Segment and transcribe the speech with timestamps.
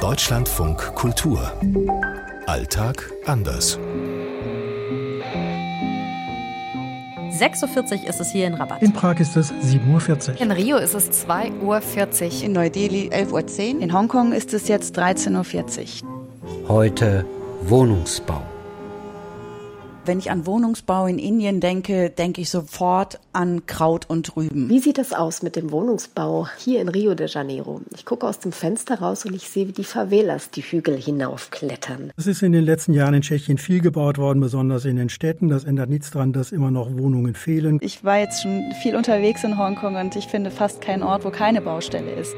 [0.00, 1.52] Deutschlandfunk Kultur.
[2.46, 3.78] Alltag anders.
[7.28, 8.82] 6.40 Uhr ist es hier in Rabat.
[8.82, 10.40] In Prag ist es 7.40 Uhr.
[10.40, 12.44] In Rio ist es 2.40 Uhr.
[12.44, 13.82] In Neu-Delhi 11.10 Uhr.
[13.82, 16.68] In Hongkong ist es jetzt 13.40 Uhr.
[16.68, 17.26] Heute
[17.64, 18.40] Wohnungsbau.
[20.06, 24.70] Wenn ich an Wohnungsbau in Indien denke, denke ich sofort an Kraut und Rüben.
[24.70, 27.82] Wie sieht es aus mit dem Wohnungsbau hier in Rio de Janeiro?
[27.94, 32.12] Ich gucke aus dem Fenster raus und ich sehe, wie die Favelas die Hügel hinaufklettern.
[32.16, 35.48] Es ist in den letzten Jahren in Tschechien viel gebaut worden, besonders in den Städten.
[35.48, 37.78] Das ändert nichts daran, dass immer noch Wohnungen fehlen.
[37.82, 41.30] Ich war jetzt schon viel unterwegs in Hongkong und ich finde fast keinen Ort, wo
[41.30, 42.34] keine Baustelle ist.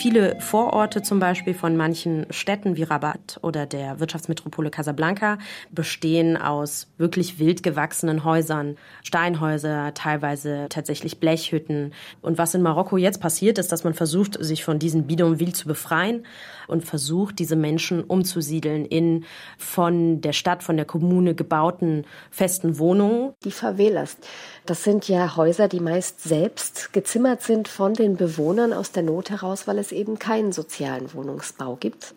[0.00, 5.36] Viele Vororte zum Beispiel von manchen Städten wie Rabat oder der Wirtschaftsmetropole Casablanca
[5.70, 11.92] bestehen aus wirklich wild gewachsenen Häusern, Steinhäuser, teilweise tatsächlich Blechhütten.
[12.22, 15.68] Und was in Marokko jetzt passiert, ist, dass man versucht, sich von diesen Bidonvilles zu
[15.68, 16.24] befreien
[16.66, 19.26] und versucht, diese Menschen umzusiedeln in
[19.58, 23.34] von der Stadt, von der Kommune gebauten festen Wohnungen.
[23.44, 24.16] Die Favelas,
[24.64, 29.28] das sind ja Häuser, die meist selbst gezimmert sind von den Bewohnern aus der Not
[29.28, 32.14] heraus, weil es eben keinen sozialen Wohnungsbau gibt.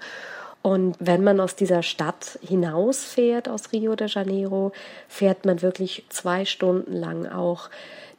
[0.61, 4.71] Und wenn man aus dieser Stadt hinausfährt, aus Rio de Janeiro,
[5.09, 7.69] fährt man wirklich zwei Stunden lang auch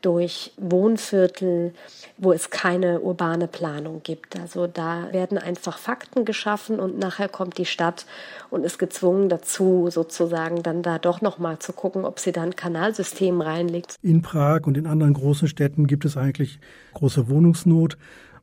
[0.05, 1.73] durch Wohnviertel,
[2.19, 4.39] wo es keine urbane Planung gibt.
[4.39, 8.05] Also da werden einfach Fakten geschaffen und nachher kommt die Stadt
[8.51, 12.43] und ist gezwungen dazu, sozusagen dann da doch noch mal zu gucken, ob sie da
[12.43, 13.97] ein Kanalsystem reinlegt.
[14.03, 16.59] In Prag und in anderen großen Städten gibt es eigentlich
[16.93, 17.97] große Wohnungsnot.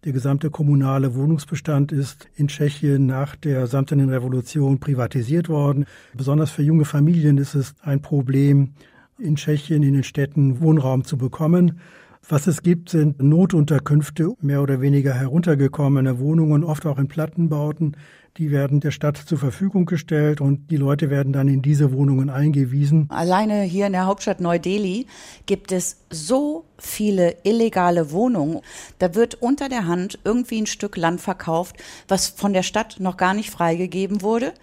[0.04, 5.86] Der gesamte kommunale Wohnungsbestand ist in Tschechien nach der samtenen Revolution privatisiert worden.
[6.16, 8.74] Besonders für junge Familien ist es ein Problem,
[9.20, 11.80] in Tschechien in den Städten Wohnraum zu bekommen.
[12.28, 17.96] Was es gibt, sind Notunterkünfte, mehr oder weniger heruntergekommene Wohnungen, oft auch in Plattenbauten.
[18.38, 22.30] Die werden der Stadt zur Verfügung gestellt und die Leute werden dann in diese Wohnungen
[22.30, 23.08] eingewiesen.
[23.10, 25.06] Alleine hier in der Hauptstadt Neu-Delhi
[25.46, 28.62] gibt es so viele illegale Wohnungen.
[29.00, 31.76] Da wird unter der Hand irgendwie ein Stück Land verkauft,
[32.08, 34.54] was von der Stadt noch gar nicht freigegeben wurde.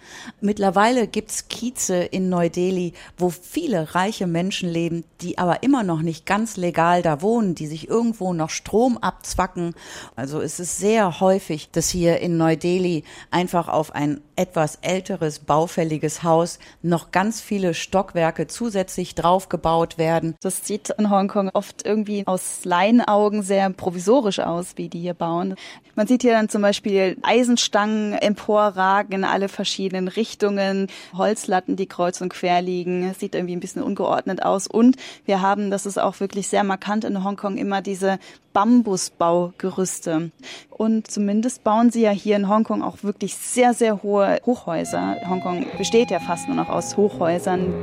[0.41, 6.25] Mittlerweile gibt's Kieze in Neu-Delhi, wo viele reiche Menschen leben, die aber immer noch nicht
[6.25, 9.73] ganz legal da wohnen, die sich irgendwo noch Strom abzwacken.
[10.15, 16.23] Also es ist sehr häufig, dass hier in Neu-Delhi einfach auf ein etwas älteres, baufälliges
[16.23, 20.35] Haus noch ganz viele Stockwerke zusätzlich draufgebaut werden.
[20.41, 25.55] Das sieht in Hongkong oft irgendwie aus Laienaugen sehr provisorisch aus, wie die hier bauen.
[25.95, 32.21] Man sieht hier dann zum Beispiel Eisenstangen emporragen in alle verschiedenen Richtungen, Holzlatten, die kreuz
[32.21, 33.09] und quer liegen.
[33.09, 34.67] Es sieht irgendwie ein bisschen ungeordnet aus.
[34.67, 38.19] Und wir haben, das ist auch wirklich sehr markant in Hongkong, immer diese
[38.53, 40.31] Bambusbaugerüste.
[40.69, 45.17] Und zumindest bauen sie ja hier in Hongkong auch wirklich sehr, sehr hohe Hochhäuser.
[45.27, 47.73] Hongkong besteht ja fast nur noch aus Hochhäusern.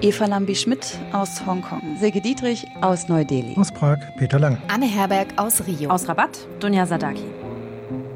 [0.00, 1.96] Eva Lambi-Schmidt aus Hongkong.
[1.98, 3.56] Silke Dietrich aus Neu-Delhi.
[3.56, 4.58] Aus Prag, Peter Lang.
[4.68, 5.90] Anne Herberg aus Rio.
[5.90, 7.24] Aus Rabat, Dunja Sadaki.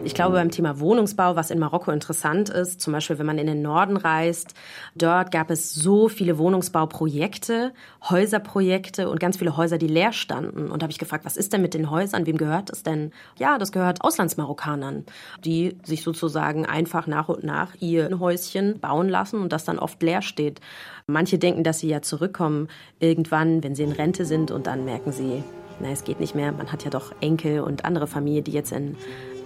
[0.03, 3.47] Ich glaube, beim Thema Wohnungsbau, was in Marokko interessant ist, zum Beispiel, wenn man in
[3.47, 4.55] den Norden reist,
[4.95, 7.73] dort gab es so viele Wohnungsbauprojekte,
[8.09, 10.71] Häuserprojekte und ganz viele Häuser, die leer standen.
[10.71, 12.25] Und da habe ich gefragt, was ist denn mit den Häusern?
[12.25, 13.13] Wem gehört es denn?
[13.39, 15.05] Ja, das gehört Auslandsmarokkanern,
[15.45, 20.03] die sich sozusagen einfach nach und nach ihr Häuschen bauen lassen und das dann oft
[20.03, 20.61] leer steht.
[21.07, 22.69] Manche denken, dass sie ja zurückkommen
[23.01, 25.45] irgendwann, wenn sie in Rente sind und dann merken sie,
[25.81, 26.53] na, es geht nicht mehr.
[26.53, 28.97] Man hat ja doch Enkel und andere Familie, die jetzt in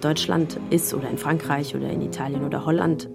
[0.00, 3.09] Deutschland ist oder in Frankreich oder in Italien oder Holland